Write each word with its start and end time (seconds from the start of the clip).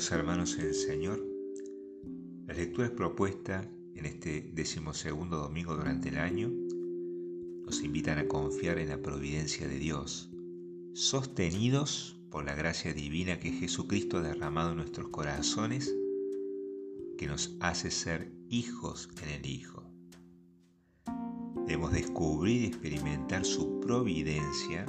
Queridos 0.00 0.18
hermanos 0.18 0.58
en 0.58 0.64
el 0.64 0.74
Señor, 0.74 1.26
las 2.46 2.56
lecturas 2.56 2.90
propuestas 2.92 3.68
en 3.94 4.06
este 4.06 4.50
decimosegundo 4.54 5.36
domingo 5.36 5.76
durante 5.76 6.08
el 6.08 6.16
año. 6.16 6.50
Nos 7.66 7.82
invitan 7.82 8.16
a 8.16 8.26
confiar 8.26 8.78
en 8.78 8.88
la 8.88 9.02
providencia 9.02 9.68
de 9.68 9.78
Dios, 9.78 10.30
sostenidos 10.94 12.18
por 12.30 12.46
la 12.46 12.54
gracia 12.54 12.94
divina 12.94 13.40
que 13.40 13.52
Jesucristo 13.52 14.16
ha 14.16 14.22
derramado 14.22 14.70
en 14.70 14.78
nuestros 14.78 15.10
corazones, 15.10 15.94
que 17.18 17.26
nos 17.26 17.54
hace 17.60 17.90
ser 17.90 18.32
hijos 18.48 19.10
en 19.22 19.28
el 19.28 19.44
Hijo. 19.44 19.84
Debemos 21.66 21.92
descubrir 21.92 22.62
y 22.62 22.66
experimentar 22.68 23.44
su 23.44 23.80
providencia, 23.80 24.86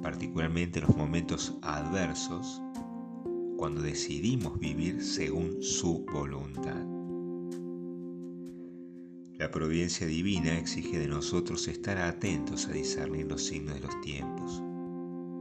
particularmente 0.00 0.78
en 0.78 0.86
los 0.86 0.96
momentos 0.96 1.58
adversos, 1.62 2.62
cuando 3.56 3.80
decidimos 3.80 4.58
vivir 4.58 5.02
según 5.02 5.62
su 5.62 6.04
voluntad. 6.04 6.84
La 9.38 9.50
providencia 9.50 10.06
divina 10.06 10.58
exige 10.58 10.98
de 10.98 11.08
nosotros 11.08 11.66
estar 11.68 11.98
atentos 11.98 12.66
a 12.68 12.72
discernir 12.72 13.26
los 13.26 13.42
signos 13.42 13.74
de 13.74 13.80
los 13.80 14.00
tiempos. 14.00 14.62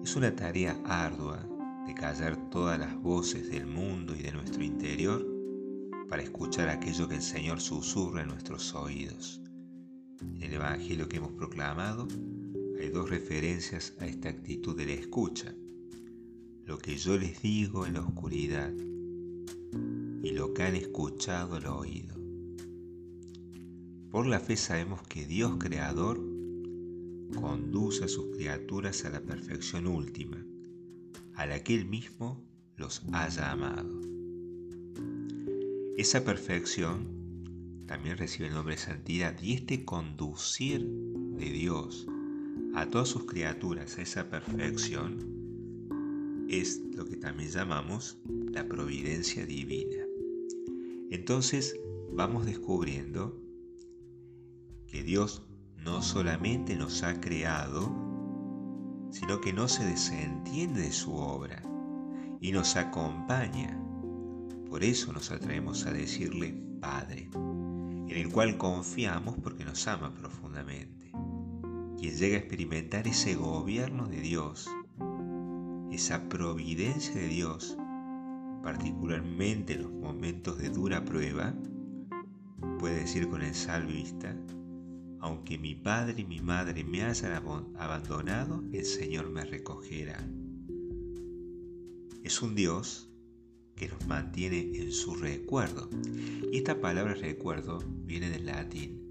Es 0.04 0.16
una 0.16 0.36
tarea 0.36 0.80
ardua 0.86 1.48
de 1.88 1.94
callar 1.94 2.50
todas 2.50 2.80
las 2.80 2.96
voces 3.02 3.50
del 3.50 3.66
mundo 3.66 4.16
y 4.16 4.22
de 4.22 4.32
nuestro 4.32 4.64
interior 4.64 5.26
para 6.10 6.24
escuchar 6.24 6.70
aquello 6.70 7.08
que 7.08 7.16
el 7.16 7.22
Señor 7.22 7.60
susurra 7.62 8.22
en 8.22 8.30
nuestros 8.30 8.74
oídos. 8.76 9.42
En 10.22 10.42
el 10.42 10.54
Evangelio 10.54 11.08
que 11.10 11.18
hemos 11.18 11.32
proclamado 11.34 12.08
hay 12.80 12.90
dos 12.90 13.10
referencias 13.10 13.94
a 14.00 14.06
esta 14.06 14.30
actitud 14.30 14.76
de 14.76 14.86
la 14.86 14.94
escucha 14.94 15.54
lo 16.66 16.80
que 16.80 16.98
yo 16.98 17.16
les 17.18 17.42
digo 17.44 17.86
en 17.86 17.94
la 17.94 18.02
oscuridad 18.02 18.74
y 20.24 20.32
lo 20.32 20.54
que 20.54 20.64
han 20.64 20.76
escuchado 20.76 21.60
lo 21.60 21.78
oído. 21.78 22.16
Por 24.10 24.26
la 24.26 24.40
fe 24.40 24.58
sabemos 24.58 25.04
que 25.04 25.28
Dios 25.28 25.58
Creador 25.60 26.20
conduce 27.40 28.06
a 28.06 28.08
sus 28.08 28.36
criaturas 28.36 29.06
a 29.06 29.12
la 29.12 29.22
perfección 29.22 29.86
última, 29.86 30.44
a 31.36 31.46
la 31.46 31.64
que 31.64 31.76
Él 31.76 31.86
mismo 31.86 32.44
los 32.78 33.04
haya 33.12 33.52
amado. 33.52 34.02
Esa 35.98 36.26
perfección 36.26 37.84
también 37.86 38.18
recibe 38.18 38.48
el 38.48 38.56
nombre 38.56 38.76
de 38.76 38.82
santidad 38.82 39.40
y 39.40 39.54
este 39.54 39.86
conducir 39.86 40.84
de 40.84 41.52
Dios 41.52 42.08
a 42.74 42.88
todas 42.90 43.08
sus 43.08 43.26
criaturas 43.26 43.98
a 43.98 44.02
esa 44.02 44.30
perfección 44.30 45.35
es 46.50 46.82
lo 46.96 47.06
que 47.06 47.18
también 47.18 47.50
llamamos 47.50 48.18
la 48.52 48.68
providencia 48.68 49.46
divina. 49.46 50.04
Entonces 51.10 51.76
vamos 52.14 52.46
descubriendo 52.46 53.42
que 54.88 55.04
Dios 55.04 55.44
no 55.84 56.02
solamente 56.02 56.76
nos 56.76 57.04
ha 57.04 57.20
creado, 57.20 57.92
sino 59.12 59.42
que 59.42 59.54
no 59.54 59.68
se 59.68 59.86
desentiende 59.86 60.82
de 60.82 60.92
su 60.92 61.14
obra 61.16 61.64
y 62.42 62.52
nos 62.52 62.76
acompaña. 62.76 63.80
Por 64.70 64.84
eso 64.84 65.14
nos 65.14 65.32
atrevemos 65.32 65.86
a 65.86 65.94
decirle 65.94 66.54
Padre, 66.80 67.30
en 67.34 68.18
el 68.18 68.32
cual 68.32 68.58
confiamos 68.58 69.38
porque 69.42 69.66
nos 69.66 69.88
ama 69.88 70.14
profundamente. 70.14 71.12
Quien 71.98 72.16
llega 72.16 72.36
a 72.36 72.40
experimentar 72.40 73.08
ese 73.08 73.36
gobierno 73.36 74.08
de 74.08 74.20
Dios 74.22 74.70
esa 75.96 76.28
providencia 76.28 77.16
de 77.16 77.30
Dios, 77.30 77.78
particularmente 78.62 79.74
en 79.74 79.84
los 79.84 79.92
momentos 79.92 80.58
de 80.58 80.70
dura 80.70 81.06
prueba, 81.06 81.56
puede 82.80 83.00
decir 83.00 83.30
con 83.30 83.42
el 83.42 83.56
salvista, 83.56 84.36
aunque 85.22 85.58
mi 85.58 85.74
padre 85.74 86.22
y 86.22 86.26
mi 86.26 86.42
madre 86.42 86.84
me 86.84 87.04
hayan 87.04 87.32
abandonado, 87.78 88.64
el 88.74 88.84
Señor 88.84 89.30
me 89.30 89.46
recogerá. 89.46 90.28
Es 92.24 92.42
un 92.42 92.56
Dios 92.56 93.10
que 93.76 93.88
nos 93.88 94.06
mantiene 94.06 94.72
en 94.76 94.92
su 94.92 95.16
recuerdo. 95.16 95.90
Y 96.52 96.58
esta 96.58 96.82
palabra 96.82 97.14
recuerdo 97.14 97.84
viene 98.04 98.30
del 98.30 98.48
latín 98.48 99.02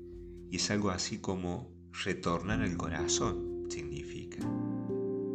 y 0.51 0.57
es 0.57 0.71
algo 0.71 0.91
así 0.91 1.19
como 1.19 1.73
retornar 2.05 2.61
al 2.61 2.77
corazón, 2.77 3.67
significa. 3.71 4.39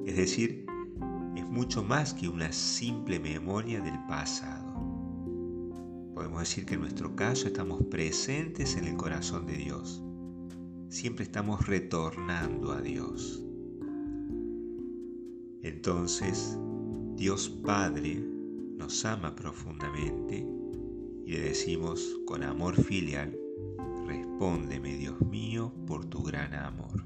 Es 0.05 0.15
decir, 0.15 0.68
mucho 1.49 1.83
más 1.83 2.13
que 2.13 2.29
una 2.29 2.51
simple 2.51 3.19
memoria 3.19 3.81
del 3.81 3.97
pasado. 4.07 4.69
Podemos 6.13 6.41
decir 6.41 6.65
que 6.65 6.75
en 6.75 6.81
nuestro 6.81 7.15
caso 7.15 7.47
estamos 7.47 7.83
presentes 7.89 8.75
en 8.75 8.85
el 8.85 8.95
corazón 8.95 9.47
de 9.47 9.57
Dios. 9.57 10.03
Siempre 10.89 11.23
estamos 11.23 11.65
retornando 11.65 12.71
a 12.71 12.81
Dios. 12.81 13.43
Entonces, 15.63 16.57
Dios 17.15 17.49
Padre 17.49 18.23
nos 18.77 19.03
ama 19.05 19.35
profundamente 19.35 20.45
y 21.25 21.31
le 21.31 21.39
decimos 21.41 22.17
con 22.25 22.43
amor 22.43 22.75
filial, 22.81 23.37
respóndeme 24.05 24.95
Dios 24.97 25.19
mío 25.21 25.73
por 25.85 26.05
tu 26.05 26.23
gran 26.23 26.53
amor. 26.53 27.03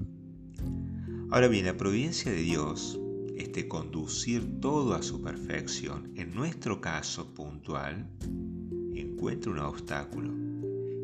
Ahora 1.30 1.48
bien, 1.48 1.66
la 1.66 1.76
providencia 1.76 2.30
de 2.30 2.42
Dios 2.42 3.00
este 3.36 3.68
conducir 3.68 4.60
todo 4.60 4.94
a 4.94 5.02
su 5.02 5.22
perfección, 5.22 6.12
en 6.16 6.34
nuestro 6.34 6.80
caso 6.80 7.34
puntual, 7.34 8.08
encuentra 8.94 9.52
un 9.52 9.58
obstáculo 9.58 10.32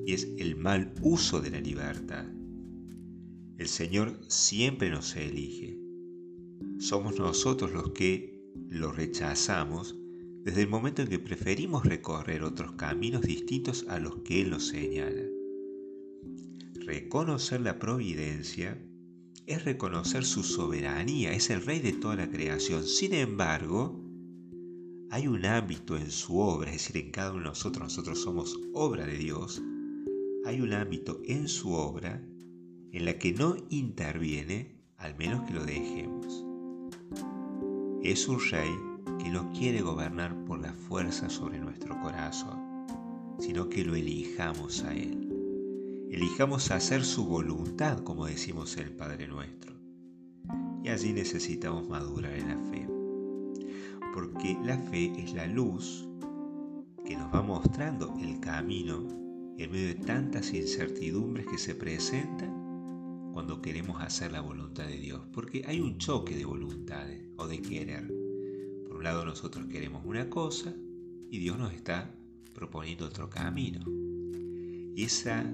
y 0.06 0.12
es 0.12 0.28
el 0.38 0.56
mal 0.56 0.92
uso 1.02 1.40
de 1.40 1.50
la 1.50 1.60
libertad. 1.60 2.26
El 3.58 3.68
Señor 3.68 4.18
siempre 4.28 4.90
nos 4.90 5.14
elige. 5.16 5.78
Somos 6.78 7.18
nosotros 7.18 7.72
los 7.72 7.90
que 7.90 8.40
lo 8.70 8.92
rechazamos 8.92 9.96
desde 10.44 10.62
el 10.62 10.68
momento 10.68 11.02
en 11.02 11.08
que 11.08 11.18
preferimos 11.18 11.84
recorrer 11.84 12.42
otros 12.42 12.72
caminos 12.72 13.22
distintos 13.22 13.84
a 13.88 13.98
los 13.98 14.16
que 14.22 14.40
Él 14.40 14.50
nos 14.50 14.68
señala. 14.68 15.24
Reconocer 16.86 17.60
la 17.60 17.78
providencia 17.78 18.78
es 19.50 19.64
reconocer 19.64 20.24
su 20.24 20.44
soberanía, 20.44 21.32
es 21.32 21.50
el 21.50 21.66
rey 21.66 21.80
de 21.80 21.92
toda 21.92 22.14
la 22.14 22.30
creación. 22.30 22.84
Sin 22.84 23.12
embargo, 23.14 24.00
hay 25.10 25.26
un 25.26 25.44
ámbito 25.44 25.96
en 25.96 26.08
su 26.12 26.38
obra, 26.38 26.70
es 26.70 26.76
decir, 26.76 27.04
en 27.04 27.10
cada 27.10 27.32
uno 27.32 27.40
de 27.40 27.48
nosotros, 27.48 27.82
nosotros 27.82 28.22
somos 28.22 28.56
obra 28.74 29.06
de 29.06 29.18
Dios, 29.18 29.60
hay 30.44 30.60
un 30.60 30.72
ámbito 30.72 31.20
en 31.24 31.48
su 31.48 31.72
obra 31.72 32.22
en 32.92 33.04
la 33.04 33.18
que 33.18 33.32
no 33.32 33.56
interviene, 33.70 34.84
al 34.98 35.16
menos 35.16 35.42
que 35.48 35.54
lo 35.54 35.64
dejemos. 35.64 36.44
Es 38.04 38.28
un 38.28 38.38
rey 38.52 38.70
que 39.18 39.30
no 39.30 39.50
quiere 39.52 39.80
gobernar 39.80 40.44
por 40.44 40.60
la 40.60 40.72
fuerza 40.72 41.28
sobre 41.28 41.58
nuestro 41.58 42.00
corazón, 42.00 42.86
sino 43.40 43.68
que 43.68 43.84
lo 43.84 43.96
elijamos 43.96 44.84
a 44.84 44.94
Él 44.94 45.29
elijamos 46.10 46.72
hacer 46.72 47.04
su 47.04 47.24
voluntad, 47.24 48.00
como 48.00 48.26
decimos 48.26 48.76
el 48.76 48.90
Padre 48.90 49.28
Nuestro. 49.28 49.76
Y 50.82 50.88
allí 50.88 51.12
necesitamos 51.12 51.88
madurar 51.88 52.32
en 52.34 52.48
la 52.48 52.58
fe. 52.70 52.88
Porque 54.12 54.58
la 54.64 54.76
fe 54.76 55.12
es 55.16 55.34
la 55.34 55.46
luz 55.46 56.08
que 57.04 57.16
nos 57.16 57.32
va 57.32 57.42
mostrando 57.42 58.12
el 58.20 58.40
camino 58.40 59.06
en 59.56 59.70
medio 59.70 59.88
de 59.88 59.94
tantas 59.94 60.52
incertidumbres 60.52 61.46
que 61.46 61.58
se 61.58 61.76
presentan 61.76 63.30
cuando 63.32 63.62
queremos 63.62 64.02
hacer 64.02 64.32
la 64.32 64.40
voluntad 64.40 64.88
de 64.88 64.98
Dios. 64.98 65.20
Porque 65.32 65.62
hay 65.66 65.80
un 65.80 65.98
choque 65.98 66.34
de 66.34 66.44
voluntades 66.44 67.24
o 67.36 67.46
de 67.46 67.62
querer. 67.62 68.12
Por 68.88 68.96
un 68.96 69.04
lado 69.04 69.24
nosotros 69.24 69.66
queremos 69.66 70.04
una 70.04 70.28
cosa 70.28 70.74
y 71.30 71.38
Dios 71.38 71.56
nos 71.56 71.72
está 71.72 72.12
proponiendo 72.52 73.06
otro 73.06 73.30
camino. 73.30 73.80
Y 74.96 75.04
esa 75.04 75.44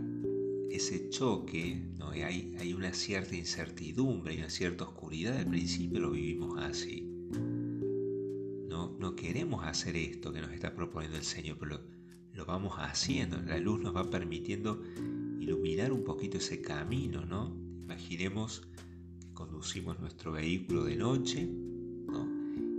ese 0.71 1.09
choque, 1.11 1.83
¿no? 1.99 2.11
hay, 2.11 2.55
hay 2.59 2.73
una 2.73 2.93
cierta 2.93 3.37
incertidumbre, 3.37 4.33
hay 4.33 4.39
una 4.39 4.51
cierta 4.51 4.85
oscuridad, 4.85 5.39
al 5.39 5.47
principio 5.47 6.01
lo 6.01 6.11
vivimos 6.11 6.59
así. 6.59 7.03
No, 8.69 8.97
no 8.99 9.17
queremos 9.17 9.65
hacer 9.65 9.97
esto 9.97 10.33
que 10.33 10.41
nos 10.41 10.53
está 10.53 10.75
proponiendo 10.75 11.17
el 11.17 11.25
Señor, 11.25 11.57
pero 11.59 11.81
lo, 12.33 12.47
vamos 12.47 12.75
haciendo. 12.79 13.41
La 13.43 13.59
luz 13.59 13.81
nos 13.81 13.97
va 13.97 14.09
permitiendo 14.11 14.83
iluminar 15.41 15.93
un 15.93 16.05
poquito 16.05 16.39
ese 16.39 16.61
camino, 16.61 17.25
¿no? 17.25 17.57
Imaginemos 17.83 18.69
que 19.21 19.33
conducimos 19.33 19.99
nuestro 20.01 20.33
vehículo 20.33 20.85
de 20.85 20.97
noche, 20.97 21.47
¿no? 21.47 22.29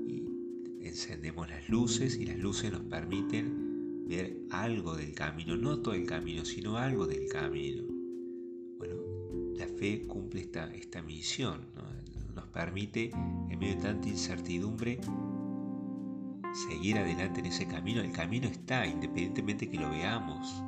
Y 0.07 0.87
encendemos 0.87 1.49
las 1.49 1.67
luces 1.67 2.17
y 2.17 2.25
las 2.25 2.37
luces 2.37 2.71
nos 2.71 2.81
permiten 2.81 3.66
ver 4.07 4.37
algo 4.51 4.95
del 4.95 5.13
camino, 5.13 5.57
no 5.57 5.79
todo 5.79 5.93
el 5.93 6.05
camino, 6.05 6.45
sino 6.45 6.77
algo 6.77 7.05
del 7.05 7.27
camino. 7.27 7.83
Bueno, 8.77 8.95
la 9.55 9.67
fe 9.67 10.03
cumple 10.07 10.41
esta, 10.41 10.73
esta 10.73 11.01
misión, 11.01 11.61
nos 12.35 12.47
permite, 12.47 13.11
en 13.49 13.59
medio 13.59 13.75
de 13.75 13.81
tanta 13.81 14.07
incertidumbre, 14.07 14.99
seguir 16.69 16.97
adelante 16.97 17.39
en 17.39 17.47
ese 17.47 17.67
camino. 17.67 18.01
El 18.01 18.11
camino 18.11 18.47
está, 18.47 18.85
independientemente 18.85 19.69
que 19.69 19.77
lo 19.77 19.89
veamos. 19.89 20.63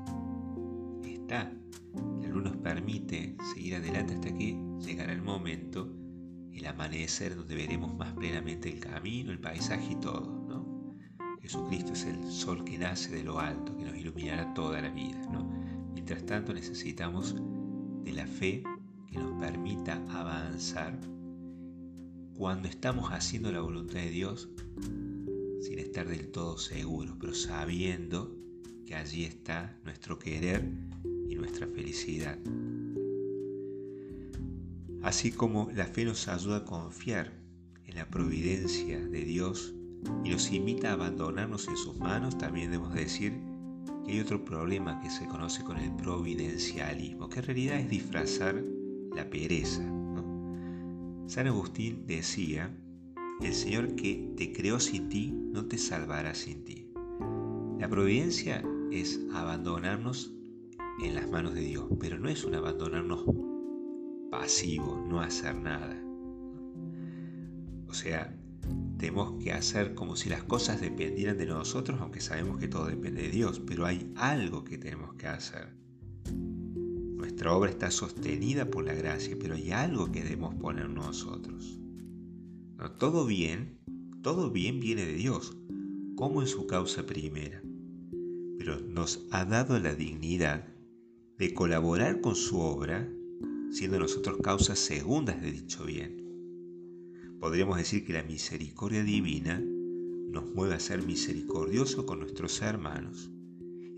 Está. 1.03 1.51
La 2.21 2.27
luz 2.27 2.43
nos 2.43 2.57
permite 2.57 3.35
seguir 3.53 3.75
adelante 3.75 4.13
hasta 4.15 4.33
que 4.33 4.59
llegará 4.79 5.13
el 5.13 5.21
momento, 5.21 5.91
el 6.51 6.65
amanecer, 6.65 7.35
donde 7.35 7.55
veremos 7.55 7.95
más 7.95 8.13
plenamente 8.13 8.69
el 8.69 8.79
camino, 8.79 9.31
el 9.31 9.39
paisaje 9.39 9.93
y 9.93 9.95
todo. 9.95 10.38
Jesucristo 11.41 11.93
es 11.93 12.05
el 12.05 12.23
sol 12.29 12.63
que 12.63 12.77
nace 12.77 13.11
de 13.11 13.23
lo 13.23 13.39
alto, 13.39 13.75
que 13.77 13.85
nos 13.85 13.97
iluminará 13.97 14.53
toda 14.53 14.81
la 14.81 14.89
vida. 14.89 15.19
Mientras 15.93 16.25
tanto 16.25 16.53
necesitamos 16.53 17.35
de 18.03 18.11
la 18.13 18.27
fe 18.27 18.63
que 19.07 19.17
nos 19.17 19.39
permita 19.39 20.01
avanzar 20.09 20.99
cuando 22.35 22.67
estamos 22.67 23.11
haciendo 23.11 23.51
la 23.51 23.61
voluntad 23.61 23.95
de 23.95 24.09
Dios 24.09 24.49
sin 25.61 25.79
estar 25.79 26.07
del 26.07 26.31
todo 26.31 26.57
seguros, 26.57 27.15
pero 27.19 27.33
sabiendo 27.33 28.35
que 28.85 28.95
allí 28.95 29.25
está 29.25 29.77
nuestro 29.83 30.17
querer 30.17 30.63
y 31.27 31.35
nuestra 31.35 31.67
felicidad. 31.67 32.37
Así 35.01 35.31
como 35.31 35.69
la 35.71 35.85
fe 35.85 36.05
nos 36.05 36.27
ayuda 36.27 36.57
a 36.57 36.65
confiar 36.65 37.31
en 37.85 37.95
la 37.95 38.09
providencia 38.09 38.99
de 38.99 39.23
Dios 39.23 39.73
y 40.23 40.29
nos 40.29 40.51
invita 40.51 40.89
a 40.89 40.93
abandonarnos 40.93 41.67
en 41.67 41.77
sus 41.77 41.97
manos, 41.97 42.37
también 42.37 42.71
debemos 42.71 42.93
decir 42.93 43.33
que 44.05 44.13
hay 44.13 44.19
otro 44.19 44.43
problema 44.43 44.99
que 45.01 45.09
se 45.09 45.27
conoce 45.27 45.63
con 45.63 45.77
el 45.77 45.95
providencialismo, 45.95 47.29
que 47.29 47.39
en 47.39 47.45
realidad 47.45 47.79
es 47.79 47.89
disfrazar 47.89 48.63
la 49.15 49.29
pereza. 49.29 49.83
San 51.27 51.47
Agustín 51.47 52.05
decía 52.07 52.75
el 53.41 53.53
Señor 53.53 53.95
que 53.95 54.33
te 54.35 54.51
creó 54.51 54.79
sin 54.79 55.09
ti 55.09 55.31
no 55.31 55.65
te 55.65 55.77
salvará 55.77 56.33
sin 56.33 56.63
ti. 56.65 56.91
La 57.79 57.87
providencia 57.87 58.63
es 58.91 59.19
abandonarnos 59.33 60.33
en 61.01 61.15
las 61.15 61.29
manos 61.29 61.53
de 61.53 61.61
Dios, 61.61 61.85
pero 61.99 62.19
no 62.19 62.27
es 62.29 62.43
un 62.43 62.55
abandonarnos 62.55 63.23
pasivo, 64.29 65.03
no 65.07 65.21
hacer 65.21 65.55
nada. 65.55 65.97
O 67.87 67.93
sea, 67.93 68.38
tenemos 68.99 69.41
que 69.43 69.51
hacer 69.51 69.95
como 69.95 70.15
si 70.15 70.29
las 70.29 70.43
cosas 70.43 70.79
dependieran 70.79 71.37
de 71.39 71.47
nosotros, 71.47 71.99
aunque 71.99 72.21
sabemos 72.21 72.59
que 72.59 72.67
todo 72.67 72.85
depende 72.85 73.23
de 73.23 73.29
Dios, 73.29 73.59
pero 73.59 73.87
hay 73.87 74.13
algo 74.15 74.63
que 74.63 74.77
tenemos 74.77 75.15
que 75.15 75.25
hacer. 75.25 75.75
Nuestra 76.27 77.53
obra 77.53 77.71
está 77.71 77.89
sostenida 77.89 78.69
por 78.69 78.85
la 78.85 78.93
gracia, 78.93 79.35
pero 79.39 79.55
hay 79.55 79.71
algo 79.71 80.11
que 80.11 80.23
debemos 80.23 80.53
poner 80.53 80.87
nosotros 80.89 81.79
todo 82.97 83.25
bien, 83.25 83.79
todo 84.21 84.51
bien 84.51 84.79
viene 84.79 85.05
de 85.05 85.13
Dios, 85.13 85.57
como 86.15 86.41
en 86.41 86.47
su 86.47 86.67
causa 86.67 87.05
primera, 87.05 87.61
pero 88.57 88.79
nos 88.79 89.25
ha 89.31 89.45
dado 89.45 89.79
la 89.79 89.95
dignidad 89.95 90.67
de 91.37 91.53
colaborar 91.53 92.21
con 92.21 92.35
su 92.35 92.59
obra, 92.59 93.09
siendo 93.71 93.99
nosotros 93.99 94.37
causas 94.43 94.79
segundas 94.79 95.41
de 95.41 95.51
dicho 95.51 95.85
bien. 95.85 96.18
Podríamos 97.39 97.77
decir 97.77 98.05
que 98.05 98.13
la 98.13 98.23
misericordia 98.23 99.03
divina 99.03 99.59
nos 99.59 100.53
mueve 100.53 100.75
a 100.75 100.79
ser 100.79 101.03
misericordioso 101.03 102.05
con 102.05 102.19
nuestros 102.19 102.61
hermanos. 102.61 103.31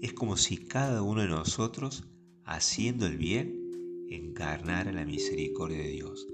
Es 0.01 0.13
como 0.13 0.37
si 0.37 0.57
cada 0.57 1.01
uno 1.01 1.21
de 1.21 1.27
nosotros, 1.27 2.03
haciendo 2.45 3.05
el 3.05 3.17
bien, 3.17 4.07
encarnara 4.09 4.91
la 4.91 5.05
misericordia 5.05 5.77
de 5.77 5.89
Dios 5.89 6.27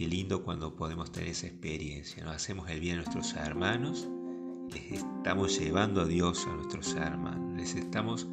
Qué 0.00 0.08
lindo 0.08 0.42
cuando 0.42 0.76
podemos 0.76 1.12
tener 1.12 1.28
esa 1.28 1.46
experiencia. 1.46 2.24
Nos 2.24 2.36
hacemos 2.36 2.70
el 2.70 2.80
bien 2.80 2.94
a 2.94 3.02
nuestros 3.02 3.34
hermanos, 3.34 4.08
les 4.72 4.92
estamos 4.92 5.60
llevando 5.60 6.00
a 6.00 6.06
Dios 6.06 6.46
a 6.46 6.56
nuestros 6.56 6.94
hermanos, 6.94 7.54
les 7.54 7.74
estamos, 7.74 8.26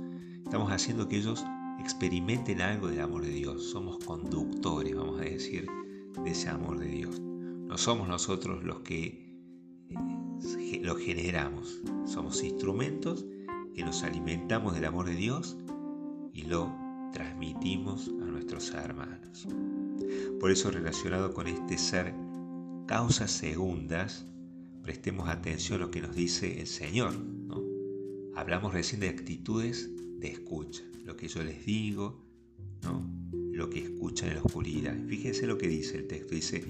estamos 0.45 0.71
haciendo 0.71 1.09
que 1.09 1.17
ellos 1.17 1.43
experimenten 1.81 2.61
algo 2.61 2.87
del 2.87 3.01
amor 3.01 3.25
de 3.25 3.31
Dios. 3.31 3.69
Somos 3.69 4.01
conductores, 4.05 4.95
vamos 4.95 5.19
a 5.19 5.25
decir, 5.25 5.67
de 6.23 6.31
ese 6.31 6.47
amor 6.47 6.79
de 6.79 6.87
Dios. 6.87 7.21
No 7.67 7.77
somos 7.77 8.07
nosotros 8.07 8.63
los 8.63 8.79
que 8.79 9.27
eh, 9.89 10.81
lo 10.81 10.95
generamos, 10.95 11.81
somos 12.05 12.43
instrumentos 12.43 13.25
que 13.73 13.83
nos 13.83 14.03
alimentamos 14.03 14.73
del 14.73 14.85
amor 14.85 15.05
de 15.05 15.15
Dios 15.15 15.57
y 16.33 16.43
lo 16.43 16.73
transmitimos 17.11 18.07
a 18.21 18.25
nuestros 18.25 18.71
hermanos. 18.71 19.47
Por 20.39 20.51
eso 20.51 20.71
relacionado 20.71 21.33
con 21.33 21.47
este 21.47 21.77
ser 21.77 22.13
causas 22.85 23.31
segundas, 23.31 24.25
prestemos 24.81 25.27
atención 25.27 25.81
a 25.81 25.85
lo 25.85 25.91
que 25.91 26.01
nos 26.01 26.15
dice 26.15 26.61
el 26.61 26.67
Señor. 26.67 27.13
Hablamos 28.35 28.73
recién 28.73 29.01
de 29.01 29.09
actitudes 29.09 29.89
de 30.19 30.29
escucha, 30.29 30.83
lo 31.03 31.17
que 31.17 31.27
yo 31.27 31.43
les 31.43 31.65
digo, 31.65 32.23
lo 33.51 33.69
que 33.69 33.79
escuchan 33.79 34.29
en 34.29 34.35
la 34.35 34.43
oscuridad. 34.43 34.95
Fíjense 35.07 35.47
lo 35.47 35.57
que 35.57 35.67
dice 35.67 35.97
el 35.97 36.07
texto, 36.07 36.35
dice, 36.35 36.63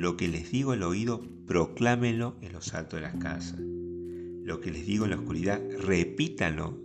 lo 0.00 0.16
que 0.16 0.28
les 0.28 0.50
digo 0.50 0.72
al 0.72 0.82
oído, 0.82 1.22
proclámenlo 1.46 2.36
en 2.40 2.52
los 2.52 2.74
altos 2.74 3.00
de 3.00 3.06
las 3.06 3.16
casas. 3.16 3.60
Lo 3.60 4.60
que 4.60 4.70
les 4.70 4.86
digo 4.86 5.04
en 5.04 5.10
la 5.10 5.16
oscuridad, 5.16 5.62
repítanlo 5.78 6.78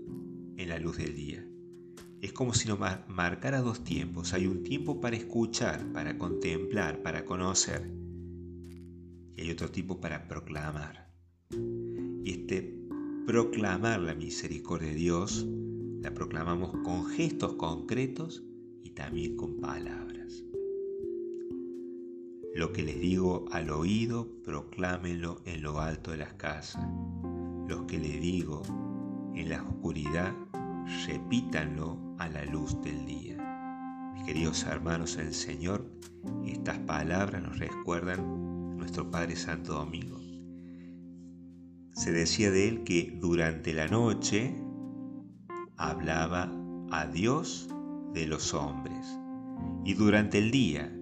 en 0.58 0.70
la 0.70 0.80
luz 0.80 0.98
del 0.98 1.16
día 1.16 1.50
es 2.22 2.34
como 2.34 2.54
si 2.54 2.68
nos 2.68 2.80
marcara 3.08 3.62
dos 3.62 3.84
tiempos. 3.84 4.34
Hay 4.34 4.46
un 4.48 4.64
tiempo 4.64 5.00
para 5.00 5.16
escuchar, 5.16 5.92
para 5.94 6.18
contemplar, 6.18 7.02
para 7.02 7.26
conocer. 7.26 7.90
Y 9.36 9.42
hay 9.42 9.52
otro 9.52 9.70
tiempo 9.70 10.02
para 10.02 10.28
proclamar. 10.28 11.10
Y 12.24 12.32
este 12.32 12.78
proclamar 13.26 14.02
la 14.02 14.16
misericordia 14.16 14.90
de 14.90 14.96
Dios 14.96 15.48
la 16.02 16.14
proclamamos 16.14 16.72
con 16.84 17.06
gestos 17.06 17.54
concretos 17.54 18.44
y 18.84 18.92
también 18.92 19.38
con 19.38 19.62
palabras. 19.62 20.44
Lo 22.60 22.74
que 22.74 22.84
les 22.84 23.00
digo 23.00 23.46
al 23.54 23.70
oído, 23.70 24.28
proclámenlo 24.44 25.42
en 25.46 25.62
lo 25.62 25.80
alto 25.80 26.12
de 26.12 26.18
las 26.18 26.34
casas. 26.34 26.86
Lo 27.70 27.88
que 27.88 27.98
les 27.98 28.20
digo 28.20 28.64
en 29.34 29.48
la 29.48 29.64
oscuridad, 29.64 30.34
repítanlo 31.08 32.18
a 32.18 32.28
la 32.28 32.44
luz 32.44 32.78
del 32.82 33.06
día. 33.06 34.12
Mis 34.14 34.26
queridos 34.26 34.66
hermanos 34.66 35.16
en 35.16 35.28
el 35.28 35.34
Señor, 35.34 35.90
estas 36.46 36.80
palabras 36.80 37.42
nos 37.42 37.60
recuerdan 37.60 38.76
nuestro 38.76 39.10
Padre 39.10 39.38
Santo 39.38 39.76
Domingo. 39.76 40.20
Se 41.94 42.12
decía 42.12 42.52
de 42.52 42.68
él 42.68 42.84
que 42.84 43.18
durante 43.22 43.72
la 43.72 43.88
noche 43.88 44.54
hablaba 45.78 46.52
a 46.92 47.06
Dios 47.06 47.70
de 48.14 48.28
los 48.28 48.54
hombres 48.54 49.18
y 49.86 49.94
durante 49.94 50.40
el 50.40 50.52
día 50.52 50.94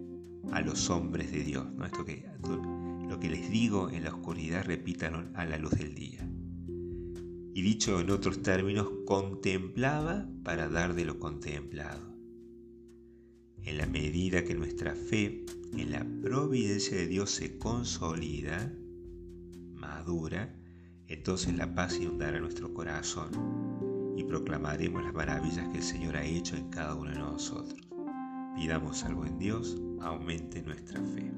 a 0.52 0.62
los 0.62 0.90
hombres 0.90 1.32
de 1.32 1.44
Dios. 1.44 1.66
¿no? 1.74 1.86
Esto 1.86 2.06
que, 2.06 2.26
lo 3.08 3.20
que 3.20 3.30
les 3.30 3.50
digo 3.50 3.90
en 3.90 4.04
la 4.04 4.14
oscuridad, 4.14 4.66
repítanlo 4.66 5.30
a 5.36 5.46
la 5.46 5.58
luz 5.58 5.72
del 5.72 5.96
día 5.96 6.28
y 7.58 7.64
dicho 7.64 8.00
en 8.00 8.12
otros 8.12 8.44
términos, 8.44 8.88
contemplaba 9.08 10.30
para 10.44 10.70
dar 10.70 10.94
de 10.94 11.06
lo 11.06 11.18
contemplado. 11.18 12.16
En 13.64 13.80
la 13.80 13.88
medida 13.88 14.44
que 14.44 14.54
nuestra 14.54 14.94
fe 14.94 15.44
en 15.76 15.90
la 15.90 16.06
providencia 16.22 16.96
de 16.96 17.08
Dios 17.08 17.32
se 17.32 17.58
consolida, 17.58 18.72
madura, 19.74 20.56
entonces 21.08 21.56
la 21.56 21.74
paz 21.74 21.98
inundará 22.00 22.40
nuestro 22.40 22.76
corazón 22.76 23.32
y 24.16 24.24
proclamaremos 24.24 25.04
las 25.04 25.16
maravillas 25.16 25.68
que 25.70 25.78
el 25.78 25.84
Señor 25.84 26.16
ha 26.16 26.26
hecho 26.26 26.56
en 26.56 26.70
cada 26.70 26.94
uno 26.94 27.10
de 27.10 27.18
nosotros. 27.18 27.87
Pidamos 28.58 29.04
algo 29.04 29.24
en 29.24 29.38
Dios, 29.38 29.78
aumente 30.02 30.64
nuestra 30.64 31.00
fe. 31.00 31.32